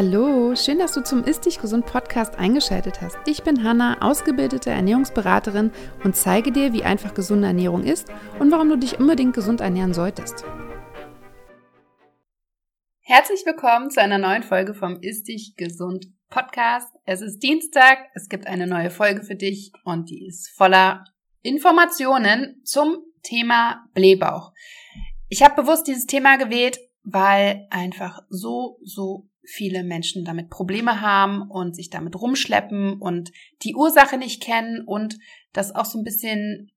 [0.00, 3.16] Hallo, schön, dass du zum Ist Dich Gesund Podcast eingeschaltet hast.
[3.26, 5.72] Ich bin Hanna, ausgebildete Ernährungsberaterin
[6.04, 8.06] und zeige dir, wie einfach gesunde Ernährung ist
[8.38, 10.44] und warum du dich unbedingt gesund ernähren solltest.
[13.00, 16.94] Herzlich willkommen zu einer neuen Folge vom Ist Dich Gesund Podcast.
[17.04, 21.02] Es ist Dienstag, es gibt eine neue Folge für dich und die ist voller
[21.42, 24.52] Informationen zum Thema Blähbauch.
[25.28, 31.42] Ich habe bewusst dieses Thema gewählt, weil einfach so, so viele Menschen damit Probleme haben
[31.50, 35.18] und sich damit rumschleppen und die Ursache nicht kennen und
[35.52, 36.70] das auch so ein bisschen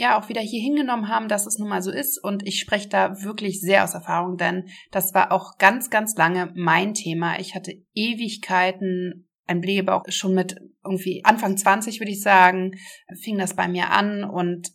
[0.00, 2.22] ja auch wieder hier hingenommen haben, dass es nun mal so ist.
[2.22, 6.52] Und ich spreche da wirklich sehr aus Erfahrung, denn das war auch ganz, ganz lange
[6.54, 7.38] mein Thema.
[7.38, 12.72] Ich hatte Ewigkeiten ein Blähbauch schon mit irgendwie Anfang 20, würde ich sagen,
[13.20, 14.72] fing das bei mir an und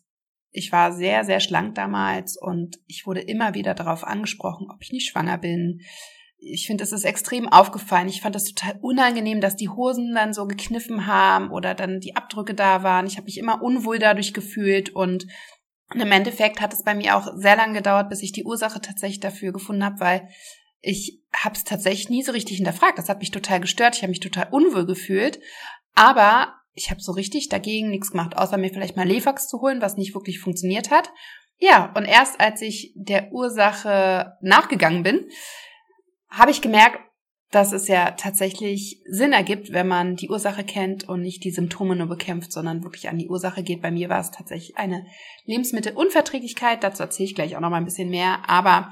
[0.55, 4.91] ich war sehr, sehr schlank damals und ich wurde immer wieder darauf angesprochen, ob ich
[4.91, 5.81] nicht schwanger bin.
[6.37, 8.07] Ich finde, es ist extrem aufgefallen.
[8.07, 12.15] Ich fand das total unangenehm, dass die Hosen dann so gekniffen haben oder dann die
[12.15, 13.07] Abdrücke da waren.
[13.07, 15.25] Ich habe mich immer unwohl dadurch gefühlt und
[15.93, 19.19] im Endeffekt hat es bei mir auch sehr lange gedauert, bis ich die Ursache tatsächlich
[19.19, 20.29] dafür gefunden habe, weil
[20.81, 22.97] ich habe es tatsächlich nie so richtig hinterfragt.
[22.97, 23.95] Das hat mich total gestört.
[23.95, 25.39] Ich habe mich total unwohl gefühlt.
[25.95, 29.81] Aber ich habe so richtig dagegen nichts gemacht, außer mir vielleicht mal Lefax zu holen,
[29.81, 31.09] was nicht wirklich funktioniert hat.
[31.57, 35.25] Ja, und erst als ich der Ursache nachgegangen bin,
[36.29, 36.99] habe ich gemerkt,
[37.51, 41.95] dass es ja tatsächlich Sinn ergibt, wenn man die Ursache kennt und nicht die Symptome
[41.95, 43.81] nur bekämpft, sondern wirklich an die Ursache geht.
[43.81, 45.05] Bei mir war es tatsächlich eine
[45.45, 46.83] Lebensmittelunverträglichkeit.
[46.83, 48.49] Dazu erzähle ich gleich auch noch mal ein bisschen mehr.
[48.49, 48.91] Aber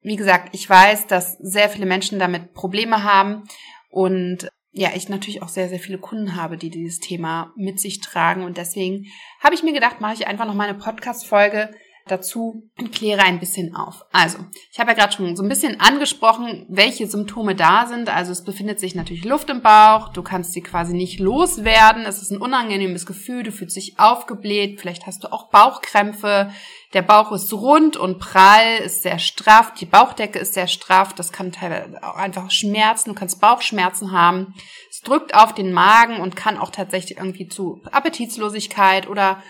[0.00, 3.42] wie gesagt, ich weiß, dass sehr viele Menschen damit Probleme haben
[3.90, 8.00] und ja, ich natürlich auch sehr, sehr viele Kunden habe, die dieses Thema mit sich
[8.00, 8.44] tragen.
[8.44, 9.06] Und deswegen
[9.40, 11.70] habe ich mir gedacht, mache ich einfach noch mal eine Podcast-Folge
[12.10, 14.04] dazu und kläre ein bisschen auf.
[14.12, 14.38] Also,
[14.72, 18.08] ich habe ja gerade schon so ein bisschen angesprochen, welche Symptome da sind.
[18.08, 22.22] Also es befindet sich natürlich Luft im Bauch, du kannst sie quasi nicht loswerden, es
[22.22, 26.50] ist ein unangenehmes Gefühl, du fühlst dich aufgebläht, vielleicht hast du auch Bauchkrämpfe,
[26.92, 31.30] der Bauch ist rund und prall, ist sehr straff, die Bauchdecke ist sehr straff, das
[31.30, 34.54] kann teilweise auch einfach schmerzen, du kannst Bauchschmerzen haben.
[34.90, 39.40] Es drückt auf den Magen und kann auch tatsächlich irgendwie zu Appetitslosigkeit oder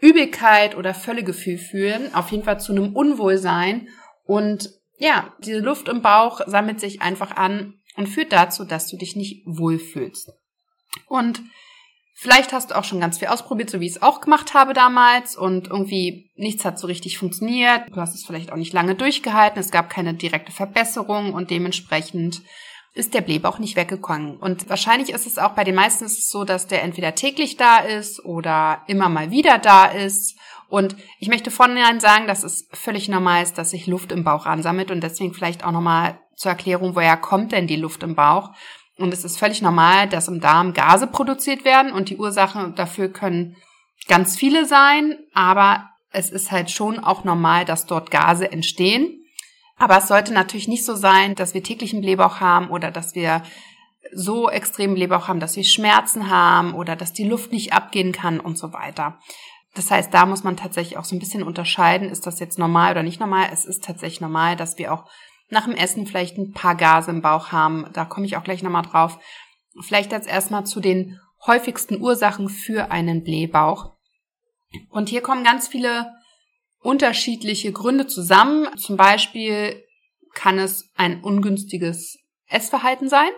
[0.00, 3.88] Übelkeit oder Völlegefühl fühlen, auf jeden Fall zu einem Unwohlsein.
[4.24, 8.96] Und ja, diese Luft im Bauch sammelt sich einfach an und führt dazu, dass du
[8.96, 10.32] dich nicht wohlfühlst.
[11.06, 11.42] Und
[12.14, 14.72] vielleicht hast du auch schon ganz viel ausprobiert, so wie ich es auch gemacht habe
[14.72, 17.82] damals und irgendwie nichts hat so richtig funktioniert.
[17.90, 22.42] Du hast es vielleicht auch nicht lange durchgehalten, es gab keine direkte Verbesserung und dementsprechend
[22.92, 24.36] ist der Blähbauch nicht weggekommen.
[24.36, 28.24] Und wahrscheinlich ist es auch bei den meisten so, dass der entweder täglich da ist
[28.24, 30.36] oder immer mal wieder da ist.
[30.68, 34.46] Und ich möchte vornherein sagen, dass es völlig normal ist, dass sich Luft im Bauch
[34.46, 38.50] ansammelt und deswegen vielleicht auch nochmal zur Erklärung, woher kommt denn die Luft im Bauch?
[38.98, 43.08] Und es ist völlig normal, dass im Darm Gase produziert werden und die Ursachen dafür
[43.08, 43.56] können
[44.08, 49.19] ganz viele sein, aber es ist halt schon auch normal, dass dort Gase entstehen.
[49.80, 53.42] Aber es sollte natürlich nicht so sein, dass wir täglichen Blähbauch haben oder dass wir
[54.12, 58.40] so extremen Blähbauch haben, dass wir Schmerzen haben oder dass die Luft nicht abgehen kann
[58.40, 59.18] und so weiter.
[59.74, 62.92] Das heißt, da muss man tatsächlich auch so ein bisschen unterscheiden, ist das jetzt normal
[62.92, 63.48] oder nicht normal.
[63.54, 65.06] Es ist tatsächlich normal, dass wir auch
[65.48, 67.86] nach dem Essen vielleicht ein paar Gase im Bauch haben.
[67.94, 69.18] Da komme ich auch gleich nochmal drauf.
[69.80, 73.94] Vielleicht jetzt erstmal zu den häufigsten Ursachen für einen Blähbauch.
[74.90, 76.19] Und hier kommen ganz viele
[76.80, 78.68] unterschiedliche Gründe zusammen.
[78.76, 79.82] Zum Beispiel
[80.34, 83.30] kann es ein ungünstiges Essverhalten sein,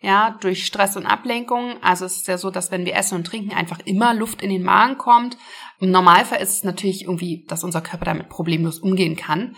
[0.00, 1.82] ja, durch Stress und Ablenkung.
[1.82, 4.50] Also es ist ja so, dass wenn wir essen und trinken, einfach immer Luft in
[4.50, 5.36] den Magen kommt.
[5.80, 9.56] Im Normalfall ist es natürlich irgendwie, dass unser Körper damit problemlos umgehen kann.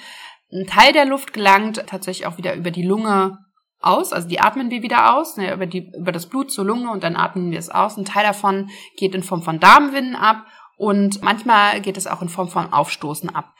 [0.52, 3.38] Ein Teil der Luft gelangt tatsächlich auch wieder über die Lunge
[3.80, 6.90] aus, also die atmen wir wieder aus, ne, über, die, über das Blut zur Lunge
[6.90, 7.96] und dann atmen wir es aus.
[7.96, 10.46] Ein Teil davon geht in Form von Darmwinden ab
[10.82, 13.54] und manchmal geht es auch in Form von Aufstoßen ab.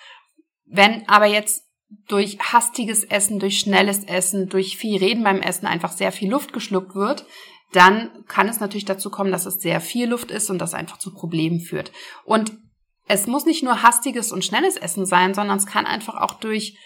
[0.64, 1.62] Wenn aber jetzt
[2.08, 6.52] durch hastiges Essen, durch schnelles Essen, durch viel Reden beim Essen einfach sehr viel Luft
[6.52, 7.24] geschluckt wird,
[7.70, 10.98] dann kann es natürlich dazu kommen, dass es sehr viel Luft ist und das einfach
[10.98, 11.92] zu Problemen führt.
[12.24, 12.58] Und
[13.06, 16.76] es muss nicht nur hastiges und schnelles Essen sein, sondern es kann einfach auch durch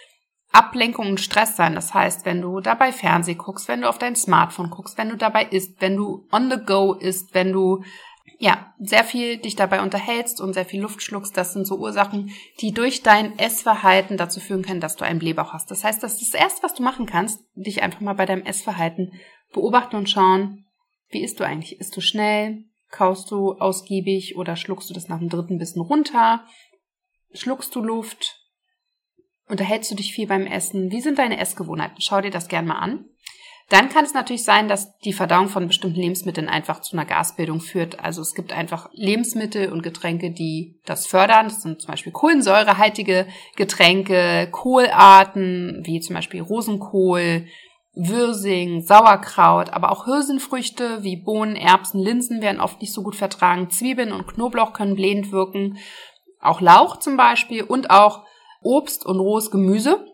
[0.52, 1.74] Ablenkung und Stress sein.
[1.74, 5.16] Das heißt, wenn du dabei Fernseh guckst, wenn du auf dein Smartphone guckst, wenn du
[5.16, 7.82] dabei isst, wenn du on the go isst, wenn du
[8.38, 12.30] ja, sehr viel dich dabei unterhältst und sehr viel Luft schluckst, das sind so Ursachen,
[12.60, 15.70] die durch dein Essverhalten dazu führen können, dass du einen Blähbauch hast.
[15.70, 18.44] Das heißt, das ist das Erste, was du machen kannst, dich einfach mal bei deinem
[18.44, 19.12] Essverhalten
[19.52, 20.66] beobachten und schauen,
[21.08, 21.80] wie isst du eigentlich?
[21.80, 22.64] Isst du schnell?
[22.90, 26.44] Kaust du ausgiebig oder schluckst du das nach dem dritten bisschen runter?
[27.32, 28.40] Schluckst du Luft?
[29.48, 30.90] Unterhältst du dich viel beim Essen?
[30.90, 32.00] Wie sind deine Essgewohnheiten?
[32.00, 33.06] Schau dir das gern mal an.
[33.68, 37.60] Dann kann es natürlich sein, dass die Verdauung von bestimmten Lebensmitteln einfach zu einer Gasbildung
[37.60, 37.98] führt.
[37.98, 41.46] Also es gibt einfach Lebensmittel und Getränke, die das fördern.
[41.46, 43.26] Das sind zum Beispiel kohlensäurehaltige
[43.56, 47.46] Getränke, Kohlarten, wie zum Beispiel Rosenkohl,
[47.92, 53.70] Würsing, Sauerkraut, aber auch Hülsenfrüchte wie Bohnen, Erbsen, Linsen werden oft nicht so gut vertragen.
[53.70, 55.78] Zwiebeln und Knoblauch können blähend wirken.
[56.40, 58.24] Auch Lauch zum Beispiel und auch
[58.62, 60.04] Obst und rohes Gemüse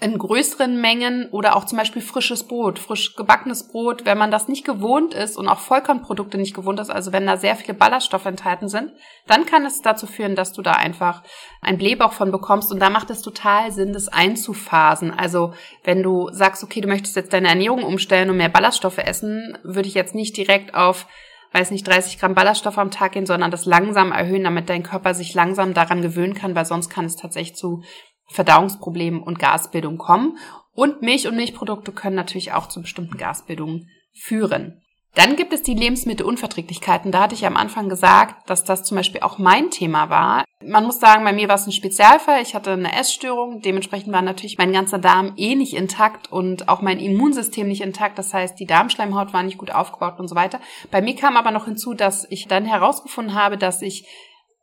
[0.00, 4.48] in größeren Mengen oder auch zum Beispiel frisches Brot, frisch gebackenes Brot, wenn man das
[4.48, 8.24] nicht gewohnt ist und auch Vollkornprodukte nicht gewohnt ist, also wenn da sehr viele Ballaststoffe
[8.24, 8.92] enthalten sind,
[9.26, 11.22] dann kann es dazu führen, dass du da einfach
[11.60, 15.12] ein Blähbauch von bekommst und da macht es total Sinn, das einzuphasen.
[15.12, 15.52] Also
[15.84, 19.88] wenn du sagst, okay, du möchtest jetzt deine Ernährung umstellen und mehr Ballaststoffe essen, würde
[19.88, 21.06] ich jetzt nicht direkt auf
[21.52, 25.14] weiß nicht, 30 Gramm Ballaststoffe am Tag gehen, sondern das langsam erhöhen, damit dein Körper
[25.14, 27.82] sich langsam daran gewöhnen kann, weil sonst kann es tatsächlich zu
[28.30, 30.38] Verdauungsproblemen und Gasbildung kommen.
[30.72, 34.82] Und Milch und Milchprodukte können natürlich auch zu bestimmten Gasbildungen führen.
[35.14, 37.10] Dann gibt es die Lebensmittelunverträglichkeiten.
[37.10, 40.44] Da hatte ich am Anfang gesagt, dass das zum Beispiel auch mein Thema war.
[40.64, 42.42] Man muss sagen, bei mir war es ein Spezialfall.
[42.42, 43.60] Ich hatte eine Essstörung.
[43.60, 48.18] Dementsprechend war natürlich mein ganzer Darm eh nicht intakt und auch mein Immunsystem nicht intakt.
[48.18, 50.60] Das heißt, die Darmschleimhaut war nicht gut aufgebaut und so weiter.
[50.92, 54.06] Bei mir kam aber noch hinzu, dass ich dann herausgefunden habe, dass ich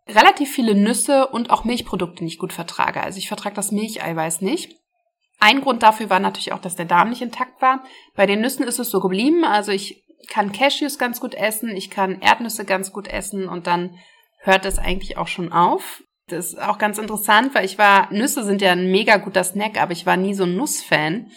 [0.10, 3.02] relativ viele Nüsse und auch Milchprodukte nicht gut vertrage.
[3.02, 4.76] Also ich vertrage das Milcheiweiß nicht.
[5.40, 7.84] Ein Grund dafür war natürlich auch, dass der Darm nicht intakt war.
[8.16, 9.44] Bei den Nüssen ist es so geblieben.
[9.44, 13.98] Also ich kann Cashews ganz gut essen, ich kann Erdnüsse ganz gut essen und dann
[14.40, 16.04] hört es eigentlich auch schon auf.
[16.28, 19.82] Das ist auch ganz interessant, weil ich war, Nüsse sind ja ein mega guter Snack,
[19.82, 21.32] aber ich war nie so ein Nussfan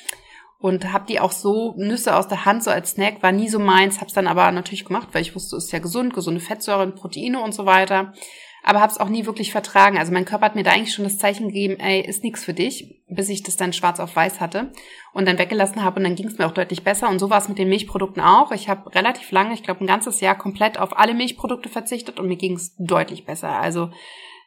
[0.59, 3.59] und habe die auch so Nüsse aus der Hand so als Snack war nie so
[3.59, 6.95] meins, hab's dann aber natürlich gemacht, weil ich wusste, es ist ja gesund, gesunde Fettsäuren,
[6.95, 8.13] Proteine und so weiter
[8.63, 9.99] aber habe es auch nie wirklich vertragen.
[9.99, 12.55] Also mein Körper hat mir da eigentlich schon das Zeichen gegeben, ey, ist nichts für
[12.55, 14.73] dich, bis ich das dann schwarz auf weiß hatte
[15.13, 17.09] und dann weggelassen habe und dann ging es mir auch deutlich besser.
[17.09, 18.53] Und so war es mit den Milchprodukten auch.
[18.53, 22.29] Ich habe relativ lange, ich glaube ein ganzes Jahr komplett auf alle Milchprodukte verzichtet und
[22.29, 23.51] mir ging es deutlich besser.
[23.51, 23.91] Also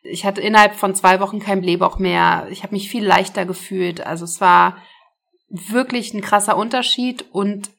[0.03, 2.47] ich hatte innerhalb von zwei Wochen kein Blähbauch mehr.
[2.51, 4.05] Ich habe mich viel leichter gefühlt.
[4.05, 4.77] Also es war
[5.49, 7.71] wirklich ein krasser Unterschied und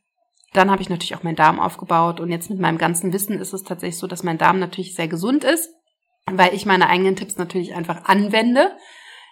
[0.52, 3.52] dann habe ich natürlich auch meinen Darm aufgebaut und jetzt mit meinem ganzen Wissen ist
[3.52, 5.68] es tatsächlich so, dass mein Darm natürlich sehr gesund ist
[6.30, 8.76] weil ich meine eigenen Tipps natürlich einfach anwende.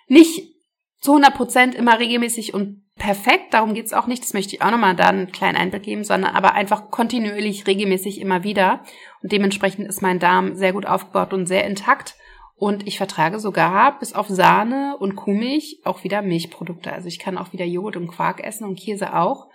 [0.08, 0.52] Nicht
[1.00, 4.70] zu 100 Prozent immer regelmäßig und perfekt, darum geht's auch nicht, das möchte ich auch
[4.70, 8.84] nochmal da einen kleinen Einblick geben, sondern aber einfach kontinuierlich, regelmäßig immer wieder.
[9.22, 12.14] Und dementsprechend ist mein Darm sehr gut aufgebaut und sehr intakt.
[12.54, 16.92] Und ich vertrage sogar bis auf Sahne und Kuhmilch auch wieder Milchprodukte.
[16.92, 19.48] Also ich kann auch wieder Joghurt und Quark essen und Käse auch.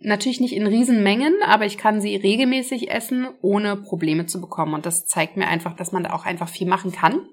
[0.00, 4.74] Natürlich nicht in Riesenmengen, aber ich kann sie regelmäßig essen, ohne Probleme zu bekommen.
[4.74, 7.26] Und das zeigt mir einfach, dass man da auch einfach viel machen kann.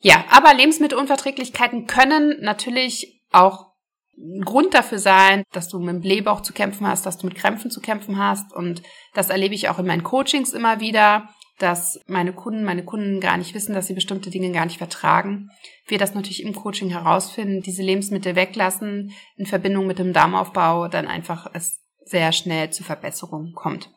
[0.00, 3.70] Ja, aber Lebensmittelunverträglichkeiten können natürlich auch
[4.18, 7.36] ein Grund dafür sein, dass du mit dem Blähbauch zu kämpfen hast, dass du mit
[7.36, 8.52] Krämpfen zu kämpfen hast.
[8.52, 8.82] Und
[9.14, 11.30] das erlebe ich auch in meinen Coachings immer wieder
[11.62, 15.50] dass meine Kunden, meine Kunden gar nicht wissen, dass sie bestimmte Dinge gar nicht vertragen.
[15.86, 21.06] Wir das natürlich im Coaching herausfinden, diese Lebensmittel weglassen, in Verbindung mit dem Darmaufbau, dann
[21.06, 23.90] einfach es sehr schnell zu Verbesserungen kommt.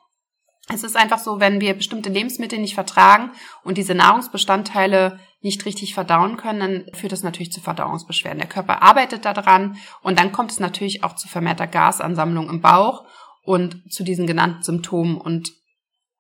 [0.69, 3.31] Es ist einfach so, wenn wir bestimmte Lebensmittel nicht vertragen
[3.63, 8.39] und diese Nahrungsbestandteile nicht richtig verdauen können, dann führt das natürlich zu Verdauungsbeschwerden.
[8.39, 13.05] Der Körper arbeitet daran und dann kommt es natürlich auch zu vermehrter Gasansammlung im Bauch
[13.43, 15.51] und zu diesen genannten Symptomen und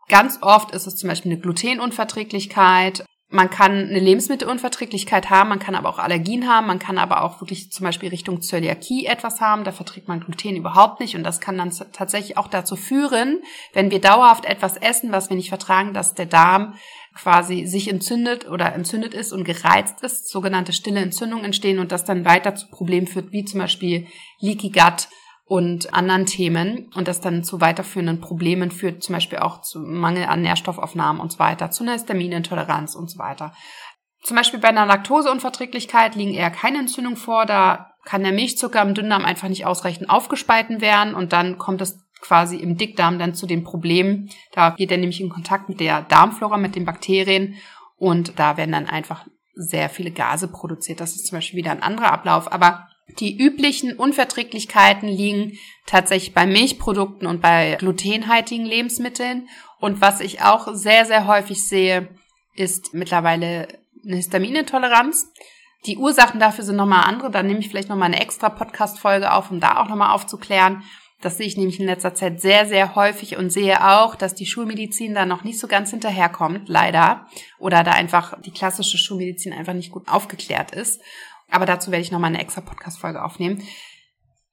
[0.09, 3.05] Ganz oft ist es zum Beispiel eine Glutenunverträglichkeit.
[3.29, 7.41] Man kann eine Lebensmittelunverträglichkeit haben, man kann aber auch Allergien haben, man kann aber auch
[7.41, 11.41] wirklich zum Beispiel Richtung Zöliakie etwas haben, da verträgt man Gluten überhaupt nicht und das
[11.41, 13.41] kann dann tatsächlich auch dazu führen,
[13.73, 16.75] wenn wir dauerhaft etwas essen, was wir nicht vertragen, dass der Darm
[17.15, 22.05] quasi sich entzündet oder entzündet ist und gereizt ist, sogenannte stille Entzündungen entstehen und das
[22.05, 24.05] dann weiter zu Problemen führt, wie zum Beispiel
[24.41, 25.07] Leaky Gut
[25.45, 30.25] und anderen Themen und das dann zu weiterführenden Problemen führt, zum Beispiel auch zu Mangel
[30.25, 33.53] an Nährstoffaufnahmen und so weiter, zu einer Histaminintoleranz und so weiter.
[34.23, 38.93] Zum Beispiel bei einer Laktoseunverträglichkeit liegen eher keine Entzündungen vor, da kann der Milchzucker im
[38.93, 43.45] Dünndarm einfach nicht ausreichend aufgespalten werden und dann kommt es quasi im Dickdarm dann zu
[43.45, 44.29] den Problemen.
[44.53, 47.55] Da geht er nämlich in Kontakt mit der Darmflora, mit den Bakterien
[47.97, 51.01] und da werden dann einfach sehr viele Gase produziert.
[51.01, 52.87] Das ist zum Beispiel wieder ein anderer Ablauf, aber
[53.19, 59.49] die üblichen Unverträglichkeiten liegen tatsächlich bei Milchprodukten und bei glutenhaltigen Lebensmitteln.
[59.79, 62.07] Und was ich auch sehr, sehr häufig sehe,
[62.55, 63.67] ist mittlerweile
[64.05, 65.31] eine Histaminintoleranz.
[65.85, 67.29] Die Ursachen dafür sind nochmal andere.
[67.29, 70.83] Da nehme ich vielleicht nochmal eine extra Podcast-Folge auf, um da auch nochmal aufzuklären.
[71.21, 74.45] Das sehe ich nämlich in letzter Zeit sehr, sehr häufig und sehe auch, dass die
[74.45, 77.27] Schulmedizin da noch nicht so ganz hinterherkommt, leider.
[77.59, 81.01] Oder da einfach die klassische Schulmedizin einfach nicht gut aufgeklärt ist.
[81.53, 83.63] Aber dazu werde ich nochmal eine extra Podcast-Folge aufnehmen.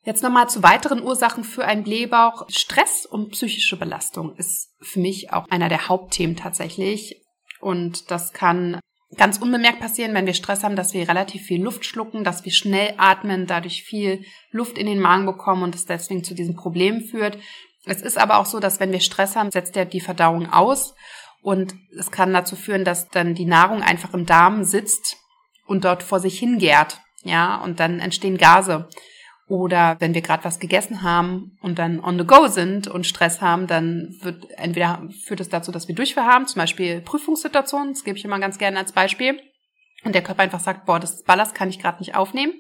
[0.05, 2.47] Jetzt nochmal zu weiteren Ursachen für einen Blähbauch.
[2.51, 7.23] Stress und psychische Belastung ist für mich auch einer der Hauptthemen tatsächlich.
[7.59, 8.81] Und das kann
[9.17, 12.53] ganz unbemerkt passieren, wenn wir Stress haben, dass wir relativ viel Luft schlucken, dass wir
[12.53, 17.01] schnell atmen, dadurch viel Luft in den Magen bekommen und es deswegen zu diesen Problemen
[17.01, 17.39] führt.
[17.87, 20.95] Es ist aber auch so, dass wenn wir Stress haben, setzt er die Verdauung aus
[21.41, 25.17] und es kann dazu führen, dass dann die Nahrung einfach im Darm sitzt
[25.71, 27.01] und dort vor sich hingärt.
[27.23, 28.89] Ja, und dann entstehen Gase.
[29.47, 33.41] Oder wenn wir gerade was gegessen haben und dann on the go sind und Stress
[33.41, 38.05] haben, dann wird entweder führt es dazu, dass wir Durchfall haben, zum Beispiel Prüfungssituationen, das
[38.05, 39.41] gebe ich immer ganz gerne als Beispiel.
[40.05, 42.55] Und der Körper einfach sagt, boah, das Ballast kann ich gerade nicht aufnehmen.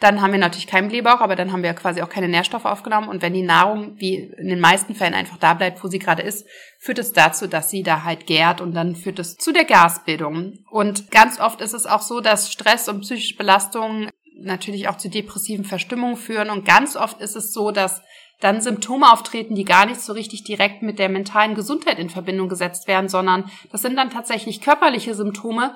[0.00, 3.08] Dann haben wir natürlich keinen Blähbauch, aber dann haben wir quasi auch keine Nährstoffe aufgenommen.
[3.08, 6.22] Und wenn die Nahrung, wie in den meisten Fällen, einfach da bleibt, wo sie gerade
[6.22, 6.46] ist,
[6.78, 10.64] führt es dazu, dass sie da halt gärt und dann führt es zu der Gasbildung.
[10.70, 14.08] Und ganz oft ist es auch so, dass Stress und psychische Belastung
[14.40, 16.50] natürlich auch zu depressiven Verstimmungen führen.
[16.50, 18.02] Und ganz oft ist es so, dass
[18.40, 22.48] dann Symptome auftreten, die gar nicht so richtig direkt mit der mentalen Gesundheit in Verbindung
[22.48, 25.74] gesetzt werden, sondern das sind dann tatsächlich körperliche Symptome.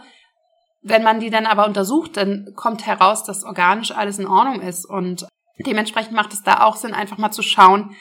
[0.85, 4.85] Wenn man die dann aber untersucht, dann kommt heraus, dass organisch alles in Ordnung ist.
[4.85, 5.27] Und
[5.67, 7.97] dementsprechend macht es da auch Sinn, einfach mal zu schauen,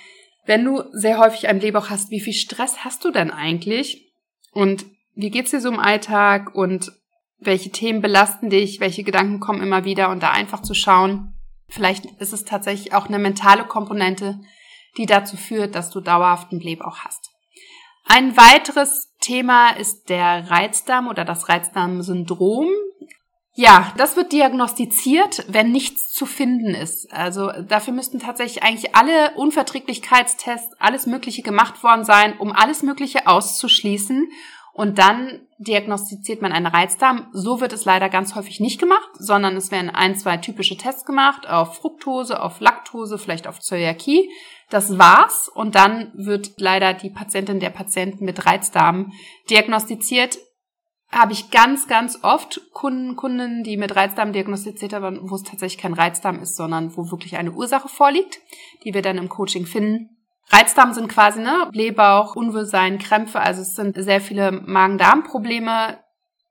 [0.46, 4.14] wenn du sehr häufig einen Blähbauch hast, wie viel Stress hast du denn eigentlich?
[4.52, 4.86] Und
[5.16, 6.54] wie geht's dir so im Alltag?
[6.54, 6.92] Und
[7.40, 11.34] welche Themen belasten dich, welche Gedanken kommen immer wieder und da einfach zu schauen.
[11.70, 14.40] Vielleicht ist es tatsächlich auch eine mentale Komponente,
[14.98, 17.30] die dazu führt, dass du dauerhaft einen Blähbauch hast.
[18.06, 22.68] Ein weiteres Thema ist der Reizdarm oder das Reizdarmsyndrom.
[23.56, 27.14] Ja, das wird diagnostiziert, wenn nichts zu finden ist.
[27.14, 33.28] Also dafür müssten tatsächlich eigentlich alle Unverträglichkeitstests, alles Mögliche gemacht worden sein, um alles Mögliche
[33.28, 34.30] auszuschließen
[34.74, 37.28] und dann diagnostiziert man einen Reizdarm.
[37.32, 41.06] So wird es leider ganz häufig nicht gemacht, sondern es werden ein, zwei typische Tests
[41.06, 44.30] gemacht auf Fructose, auf Laktose, vielleicht auf Zöliakie.
[44.72, 45.48] Das war's.
[45.48, 49.14] Und dann wird leider die Patientin der Patienten mit Reizdarm
[49.50, 50.40] diagnostiziert.
[51.12, 55.80] Habe ich ganz, ganz oft Kunden, Kunden, die mit Reizdarm diagnostiziert haben, wo es tatsächlich
[55.80, 58.40] kein Reizdarm ist, sondern wo wirklich eine Ursache vorliegt,
[58.84, 60.10] die wir dann im Coaching finden.
[60.50, 66.00] Reizdarm sind quasi ne Blähbauch, Unwohlsein, Krämpfe, also es sind sehr viele Magen-Darm-Probleme.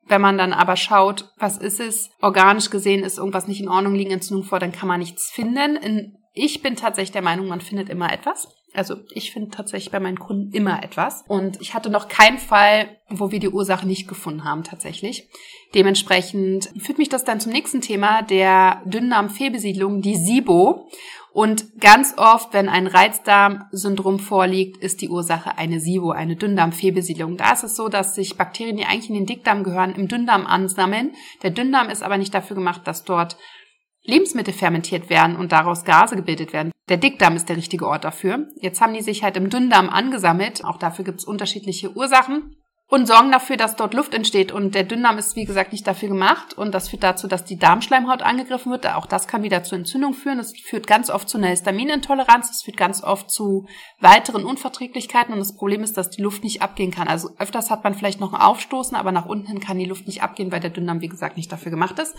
[0.06, 3.94] Wenn man dann aber schaut, was ist es, organisch gesehen ist irgendwas nicht in Ordnung,
[3.94, 6.18] liegen Entzündungen vor, dann kann man nichts finden.
[6.34, 8.48] Ich bin tatsächlich der Meinung, man findet immer etwas.
[8.74, 11.24] Also ich finde tatsächlich bei meinen Kunden immer etwas.
[11.28, 15.28] Und ich hatte noch keinen Fall, wo wir die Ursache nicht gefunden haben tatsächlich.
[15.74, 20.88] Dementsprechend führt mich das dann zum nächsten Thema der Dünndarmfehlbesiedlung, die SIBO.
[21.32, 27.38] Und ganz oft, wenn ein Reizdarmsyndrom vorliegt, ist die Ursache eine SIBO, eine Dünndarmfehlbesiedlung.
[27.38, 30.46] Da ist es so, dass sich Bakterien, die eigentlich in den Dickdarm gehören, im Dünndarm
[30.46, 31.12] ansammeln.
[31.42, 33.38] Der Dünndarm ist aber nicht dafür gemacht, dass dort
[34.04, 36.70] Lebensmittel fermentiert werden und daraus Gase gebildet werden.
[36.90, 38.48] Der Dickdarm ist der richtige Ort dafür.
[38.60, 40.64] Jetzt haben die sich halt im Dünndarm angesammelt.
[40.64, 42.56] Auch dafür gibt es unterschiedliche Ursachen
[42.92, 44.52] und sorgen dafür, dass dort Luft entsteht.
[44.52, 46.52] Und der Dünndarm ist, wie gesagt, nicht dafür gemacht.
[46.52, 48.86] Und das führt dazu, dass die Darmschleimhaut angegriffen wird.
[48.86, 50.38] Auch das kann wieder zu Entzündung führen.
[50.38, 52.50] Es führt ganz oft zu einer Histaminintoleranz.
[52.50, 53.66] Es führt ganz oft zu
[53.98, 55.32] weiteren Unverträglichkeiten.
[55.32, 57.08] Und das Problem ist, dass die Luft nicht abgehen kann.
[57.08, 60.06] Also öfters hat man vielleicht noch ein Aufstoßen, aber nach unten hin kann die Luft
[60.06, 62.14] nicht abgehen, weil der Dünndarm, wie gesagt, nicht dafür gemacht ist.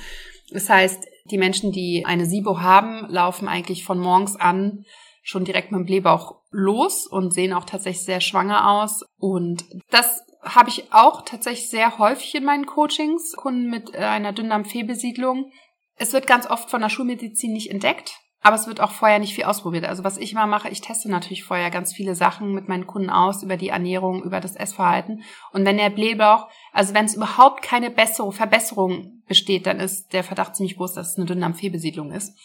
[0.50, 4.86] Das heißt, die Menschen, die eine SIBO haben, laufen eigentlich von morgens an
[5.22, 9.06] schon direkt mit dem Blähbauch los und sehen auch tatsächlich sehr schwanger aus.
[9.20, 14.34] Und das habe ich auch tatsächlich sehr häufig in meinen Coachings, Kunden mit äh, einer
[14.34, 15.52] Dünndarmfehlbesiedlung.
[15.96, 19.36] Es wird ganz oft von der Schulmedizin nicht entdeckt, aber es wird auch vorher nicht
[19.36, 19.86] viel ausprobiert.
[19.86, 23.10] Also was ich immer mache, ich teste natürlich vorher ganz viele Sachen mit meinen Kunden
[23.10, 25.24] aus über die Ernährung, über das Essverhalten.
[25.52, 30.24] Und wenn der Blähbauch, also wenn es überhaupt keine Besserung, Verbesserung besteht, dann ist der
[30.24, 32.38] Verdacht ziemlich groß, dass es eine Dünndarmfehlbesiedlung ist.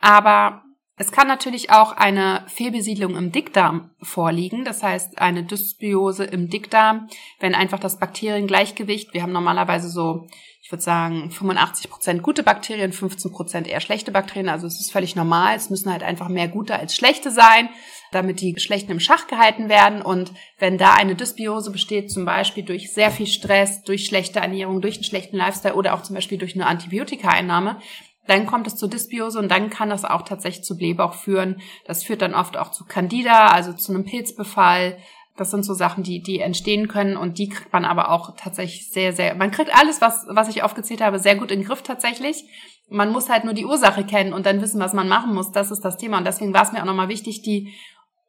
[0.00, 0.62] Aber
[1.02, 7.08] es kann natürlich auch eine Fehlbesiedlung im Dickdarm vorliegen, das heißt eine Dysbiose im Dickdarm,
[7.40, 10.28] wenn einfach das Bakteriengleichgewicht, wir haben normalerweise so,
[10.62, 14.92] ich würde sagen, 85 Prozent gute Bakterien, 15 Prozent eher schlechte Bakterien, also es ist
[14.92, 17.68] völlig normal, es müssen halt einfach mehr gute als schlechte sein,
[18.12, 20.30] damit die schlechten im Schach gehalten werden und
[20.60, 24.96] wenn da eine Dysbiose besteht, zum Beispiel durch sehr viel Stress, durch schlechte Ernährung, durch
[24.96, 27.80] einen schlechten Lifestyle oder auch zum Beispiel durch eine Antibiotikaeinnahme,
[28.26, 31.60] dann kommt es zur Dysbiose und dann kann das auch tatsächlich zu Blähbauch führen.
[31.86, 34.98] Das führt dann oft auch zu Candida, also zu einem Pilzbefall.
[35.36, 38.90] Das sind so Sachen, die, die entstehen können und die kriegt man aber auch tatsächlich
[38.90, 41.82] sehr, sehr, man kriegt alles, was, was ich aufgezählt habe, sehr gut in den Griff
[41.82, 42.44] tatsächlich.
[42.88, 45.50] Man muss halt nur die Ursache kennen und dann wissen, was man machen muss.
[45.50, 47.72] Das ist das Thema und deswegen war es mir auch nochmal wichtig, die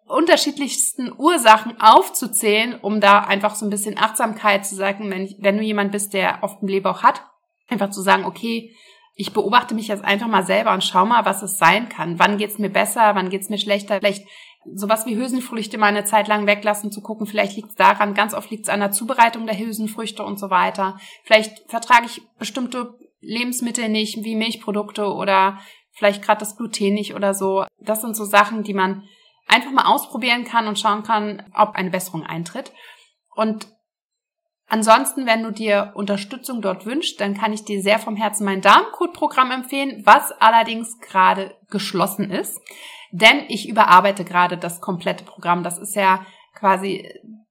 [0.07, 5.63] unterschiedlichsten Ursachen aufzuzählen, um da einfach so ein bisschen Achtsamkeit zu sagen, wenn, wenn du
[5.63, 7.21] jemand bist, der oft einen Blähbauch hat,
[7.67, 8.73] einfach zu sagen, okay,
[9.15, 12.17] ich beobachte mich jetzt einfach mal selber und schau mal, was es sein kann.
[12.19, 13.99] Wann geht's mir besser, wann geht's mir schlechter?
[13.99, 14.25] Vielleicht
[14.73, 18.33] sowas wie Hülsenfrüchte mal eine Zeit lang weglassen, zu gucken, vielleicht liegt es daran, ganz
[18.33, 20.97] oft liegt es an der Zubereitung der Hülsenfrüchte und so weiter.
[21.23, 25.59] Vielleicht vertrage ich bestimmte Lebensmittel nicht, wie Milchprodukte oder
[25.91, 27.65] vielleicht gerade das Gluten nicht oder so.
[27.79, 29.03] Das sind so Sachen, die man
[29.47, 32.71] einfach mal ausprobieren kann und schauen kann, ob eine Besserung eintritt.
[33.35, 33.67] Und
[34.67, 38.61] Ansonsten, wenn du dir Unterstützung dort wünschst, dann kann ich dir sehr vom Herzen mein
[38.61, 42.59] Darmcode-Programm empfehlen, was allerdings gerade geschlossen ist.
[43.11, 45.63] Denn ich überarbeite gerade das komplette Programm.
[45.63, 47.07] Das ist ja quasi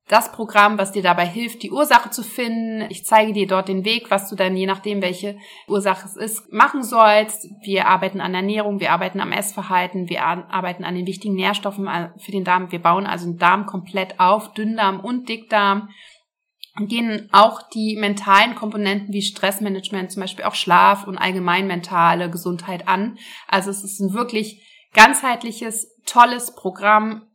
[0.09, 2.85] das Programm, was dir dabei hilft, die Ursache zu finden.
[2.91, 5.39] Ich zeige dir dort den Weg, was du dann je nachdem, welche
[5.69, 7.49] Ursache es ist, machen sollst.
[7.63, 11.89] Wir arbeiten an Ernährung, wir arbeiten am Essverhalten, wir arbeiten an den wichtigen Nährstoffen
[12.19, 12.73] für den Darm.
[12.73, 15.89] Wir bauen also den Darm komplett auf, Dünndarm und Dickdarm
[16.77, 22.89] gehen auch die mentalen Komponenten wie Stressmanagement, zum Beispiel auch Schlaf und allgemein mentale Gesundheit
[22.89, 23.19] an.
[23.47, 27.29] Also es ist ein wirklich ganzheitliches, tolles Programm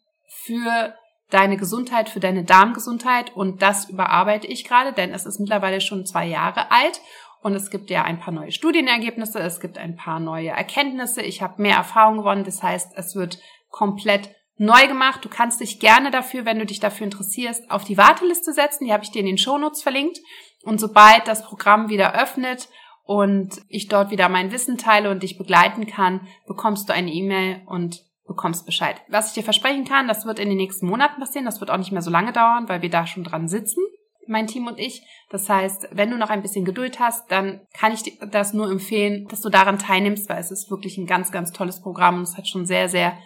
[0.43, 0.95] für
[1.29, 3.35] deine Gesundheit, für deine Darmgesundheit.
[3.35, 7.01] Und das überarbeite ich gerade, denn es ist mittlerweile schon zwei Jahre alt.
[7.41, 11.41] Und es gibt ja ein paar neue Studienergebnisse, es gibt ein paar neue Erkenntnisse, ich
[11.41, 13.39] habe mehr Erfahrung gewonnen, das heißt, es wird
[13.69, 15.23] komplett neu gemacht.
[15.23, 18.85] Du kannst dich gerne dafür, wenn du dich dafür interessierst, auf die Warteliste setzen.
[18.85, 20.19] Die habe ich dir in den Shownotes verlinkt.
[20.63, 22.67] Und sobald das Programm wieder öffnet
[23.03, 27.61] und ich dort wieder mein Wissen teile und dich begleiten kann, bekommst du eine E-Mail
[27.65, 29.01] und bekommst Bescheid.
[29.07, 31.45] Was ich dir versprechen kann, das wird in den nächsten Monaten passieren.
[31.45, 33.81] Das wird auch nicht mehr so lange dauern, weil wir da schon dran sitzen,
[34.27, 35.01] mein Team und ich.
[35.29, 38.69] Das heißt, wenn du noch ein bisschen Geduld hast, dann kann ich dir das nur
[38.69, 42.23] empfehlen, dass du daran teilnimmst, weil es ist wirklich ein ganz, ganz tolles Programm und
[42.23, 43.17] es hat schon sehr, sehr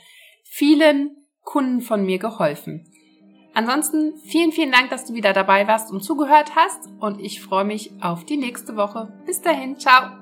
[0.44, 2.86] vielen Kunden von mir geholfen.
[3.54, 7.66] Ansonsten vielen, vielen Dank, dass du wieder dabei warst und zugehört hast und ich freue
[7.66, 9.12] mich auf die nächste Woche.
[9.26, 10.21] Bis dahin, ciao!